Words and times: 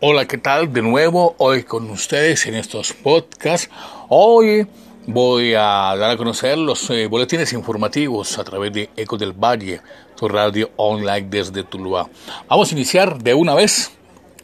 Hola, 0.00 0.26
¿qué 0.26 0.38
tal? 0.38 0.72
De 0.72 0.82
nuevo, 0.82 1.36
hoy 1.38 1.62
con 1.62 1.88
ustedes 1.88 2.46
en 2.46 2.56
estos 2.56 2.92
podcasts. 2.92 3.70
Hoy 4.08 4.66
voy 5.06 5.54
a 5.54 5.94
dar 5.96 6.10
a 6.10 6.16
conocer 6.16 6.58
los 6.58 6.90
eh, 6.90 7.06
boletines 7.06 7.52
informativos 7.52 8.36
a 8.36 8.44
través 8.44 8.72
de 8.72 8.90
Eco 8.96 9.16
del 9.16 9.32
Valle, 9.32 9.80
tu 10.16 10.26
radio 10.26 10.72
online 10.76 11.28
desde 11.30 11.62
Tuluá. 11.62 12.10
Vamos 12.48 12.70
a 12.70 12.74
iniciar 12.74 13.22
de 13.22 13.34
una 13.34 13.54
vez 13.54 13.92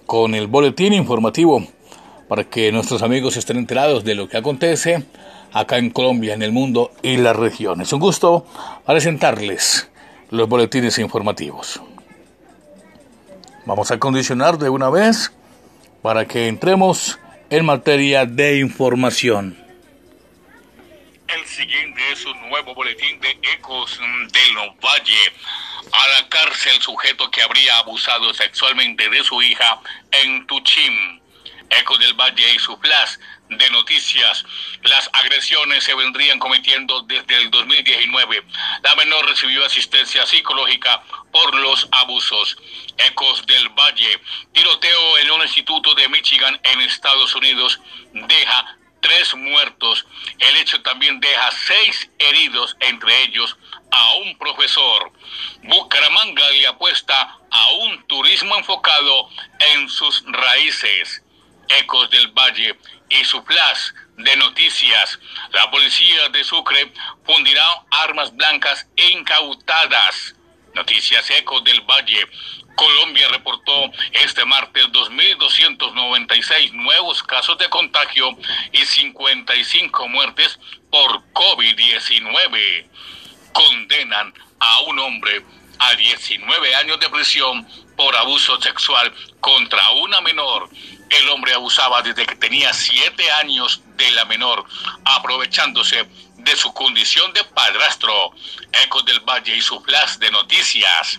con 0.06 0.36
el 0.36 0.46
boletín 0.46 0.92
informativo 0.92 1.66
para 2.28 2.44
que 2.44 2.70
nuestros 2.70 3.02
amigos 3.02 3.36
estén 3.36 3.56
enterados 3.56 4.04
de 4.04 4.14
lo 4.14 4.28
que 4.28 4.36
acontece 4.36 5.04
acá 5.52 5.78
en 5.78 5.90
Colombia, 5.90 6.32
en 6.32 6.42
el 6.42 6.52
mundo 6.52 6.92
y 7.02 7.16
las 7.16 7.34
regiones. 7.34 7.92
Un 7.92 8.00
gusto 8.00 8.46
presentarles 8.86 9.90
los 10.30 10.48
boletines 10.48 10.96
informativos. 11.00 11.82
Vamos 13.66 13.90
a 13.90 13.98
condicionar 13.98 14.56
de 14.56 14.70
una 14.70 14.88
vez 14.90 15.32
para 16.02 16.26
que 16.26 16.48
entremos 16.48 17.18
en 17.50 17.64
materia 17.64 18.24
de 18.24 18.58
información. 18.58 19.56
El 21.28 21.46
siguiente 21.46 22.00
es 22.12 22.24
un 22.24 22.48
nuevo 22.48 22.74
boletín 22.74 23.20
de 23.20 23.38
Ecos 23.54 23.98
del 23.98 24.56
Valle. 24.82 25.32
A 25.92 26.08
la 26.20 26.28
cárcel 26.28 26.80
sujeto 26.80 27.30
que 27.30 27.42
habría 27.42 27.78
abusado 27.78 28.32
sexualmente 28.34 29.08
de 29.08 29.22
su 29.24 29.40
hija 29.42 29.80
en 30.10 30.46
Tuchín. 30.46 31.20
Ecos 31.70 31.98
del 32.00 32.14
Valle 32.14 32.54
y 32.54 32.58
su 32.58 32.76
flash 32.78 33.16
de 33.48 33.70
noticias. 33.70 34.44
Las 34.82 35.08
agresiones 35.12 35.84
se 35.84 35.94
vendrían 35.94 36.38
cometiendo 36.38 37.02
desde 37.02 37.36
el 37.36 37.50
2019. 37.50 38.44
La 38.82 38.94
menor 38.96 39.28
recibió 39.28 39.64
asistencia 39.64 40.26
psicológica 40.26 41.02
por 41.32 41.54
los 41.54 41.88
abusos. 41.92 42.56
Ecos 42.96 43.46
del 43.46 43.68
Valle. 43.70 44.20
Tiroteo 44.52 45.18
en 45.18 45.29
instituto 45.60 45.94
de 45.94 46.08
Michigan 46.08 46.58
en 46.62 46.80
Estados 46.80 47.34
Unidos 47.34 47.78
deja 48.14 48.78
tres 49.02 49.34
muertos. 49.34 50.06
El 50.38 50.56
hecho 50.56 50.80
también 50.80 51.20
deja 51.20 51.50
seis 51.50 52.08
heridos, 52.18 52.76
entre 52.80 53.24
ellos 53.24 53.58
a 53.90 54.14
un 54.14 54.38
profesor. 54.38 55.12
Bucaramanga 55.64 56.48
le 56.50 56.66
apuesta 56.66 57.38
a 57.50 57.72
un 57.72 58.06
turismo 58.06 58.56
enfocado 58.56 59.28
en 59.74 59.88
sus 59.90 60.24
raíces. 60.26 61.22
Ecos 61.68 62.08
del 62.08 62.28
Valle 62.28 62.78
y 63.10 63.22
su 63.24 63.42
flash 63.42 63.90
de 64.16 64.36
noticias. 64.36 65.18
La 65.52 65.70
policía 65.70 66.30
de 66.30 66.42
Sucre 66.42 66.90
fundirá 67.26 67.84
armas 67.90 68.34
blancas 68.34 68.86
incautadas. 68.96 70.34
Noticias 70.74 71.28
Ecos 71.30 71.64
del 71.64 71.80
Valle. 71.82 72.26
Colombia 72.74 73.28
reportó 73.28 73.90
este 74.12 74.44
martes 74.44 74.86
2.296 74.86 76.72
nuevos 76.72 77.22
casos 77.22 77.58
de 77.58 77.68
contagio 77.68 78.36
y 78.72 78.78
55 78.78 80.08
muertes 80.08 80.58
por 80.90 81.22
COVID-19. 81.32 82.86
Condenan 83.52 84.32
a 84.60 84.80
un 84.82 84.98
hombre 84.98 85.44
a 85.78 85.94
19 85.94 86.74
años 86.76 87.00
de 87.00 87.08
prisión 87.08 87.66
por 87.96 88.16
abuso 88.16 88.60
sexual 88.60 89.12
contra 89.40 89.90
una 89.92 90.20
menor. 90.20 90.68
El 91.10 91.28
hombre 91.30 91.52
abusaba 91.54 92.02
desde 92.02 92.24
que 92.24 92.36
tenía 92.36 92.72
7 92.72 93.30
años 93.32 93.82
de 93.96 94.10
la 94.12 94.24
menor, 94.26 94.64
aprovechándose 95.04 96.08
de 96.36 96.56
su 96.56 96.72
condición 96.72 97.32
de 97.32 97.44
padrastro. 97.44 98.32
Valle 99.40 99.56
y 99.56 99.60
su 99.62 99.80
flash 99.80 100.16
de 100.18 100.30
noticias. 100.30 101.18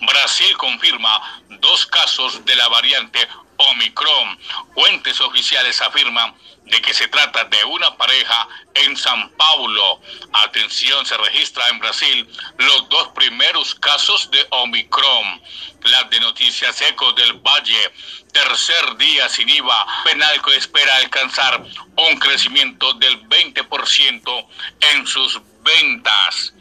Brasil 0.00 0.56
confirma 0.56 1.42
dos 1.60 1.86
casos 1.86 2.44
de 2.44 2.56
la 2.56 2.68
variante 2.68 3.20
Omicron. 3.56 4.38
Fuentes 4.74 5.20
oficiales 5.20 5.80
afirman 5.80 6.34
de 6.64 6.80
que 6.82 6.92
se 6.92 7.06
trata 7.06 7.44
de 7.44 7.64
una 7.64 7.96
pareja 7.96 8.48
en 8.74 8.96
San 8.96 9.30
Paulo. 9.30 10.00
Atención, 10.32 11.06
se 11.06 11.16
registra 11.16 11.68
en 11.68 11.78
Brasil 11.78 12.28
los 12.58 12.88
dos 12.88 13.08
primeros 13.14 13.76
casos 13.76 14.28
de 14.32 14.44
Omicron. 14.50 15.40
Las 15.84 16.10
de 16.10 16.18
Noticias 16.18 16.80
Eco 16.82 17.12
del 17.12 17.34
Valle. 17.34 17.92
Tercer 18.32 18.96
día 18.96 19.28
sin 19.28 19.48
IVA. 19.48 19.86
Penalco 20.04 20.50
espera 20.50 20.96
alcanzar 20.96 21.64
un 21.96 22.18
crecimiento 22.18 22.92
del 22.94 23.28
20% 23.28 24.46
en 24.92 25.06
sus 25.06 25.40
ventas 25.68 26.54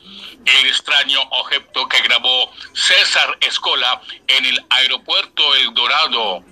el 0.45 0.68
extraño 0.68 1.22
objeto 1.22 1.88
que 1.88 2.01
grabó 2.01 2.51
César 2.73 3.38
Escola 3.41 4.01
en 4.28 4.45
el 4.45 4.66
aeropuerto 4.69 5.56
El 5.56 5.73
Dorado. 5.73 6.44